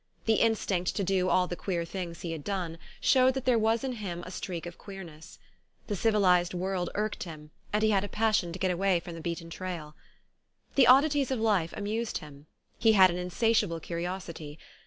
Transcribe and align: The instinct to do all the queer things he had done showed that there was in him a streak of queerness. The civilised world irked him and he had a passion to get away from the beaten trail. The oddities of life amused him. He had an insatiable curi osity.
The 0.25 0.37
instinct 0.41 0.95
to 0.95 1.03
do 1.03 1.29
all 1.29 1.45
the 1.45 1.55
queer 1.55 1.85
things 1.85 2.21
he 2.21 2.31
had 2.31 2.43
done 2.43 2.79
showed 2.99 3.35
that 3.35 3.45
there 3.45 3.59
was 3.59 3.83
in 3.83 3.91
him 3.91 4.23
a 4.25 4.31
streak 4.31 4.65
of 4.65 4.79
queerness. 4.79 5.37
The 5.85 5.95
civilised 5.95 6.55
world 6.55 6.89
irked 6.95 7.21
him 7.25 7.51
and 7.71 7.83
he 7.83 7.91
had 7.91 8.03
a 8.03 8.09
passion 8.09 8.51
to 8.51 8.57
get 8.57 8.71
away 8.71 8.99
from 8.99 9.13
the 9.13 9.21
beaten 9.21 9.51
trail. 9.51 9.95
The 10.73 10.87
oddities 10.87 11.29
of 11.29 11.39
life 11.39 11.71
amused 11.77 12.17
him. 12.17 12.47
He 12.79 12.93
had 12.93 13.11
an 13.11 13.17
insatiable 13.19 13.79
curi 13.79 14.05
osity. 14.05 14.57